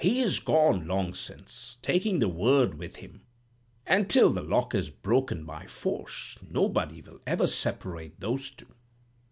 He 0.00 0.18
is 0.18 0.40
gone 0.40 0.88
long 0.88 1.14
since, 1.14 1.76
taking 1.82 2.18
the 2.18 2.26
word 2.28 2.76
with 2.80 2.96
him. 2.96 3.22
And 3.86 4.10
till 4.10 4.28
the 4.30 4.42
lock 4.42 4.74
is 4.74 4.90
broken 4.90 5.44
by 5.44 5.66
force 5.68 6.36
nobody 6.42 7.00
will 7.00 7.20
ever 7.28 7.46
separate 7.46 8.18
those 8.18 8.50
two." 8.50 8.74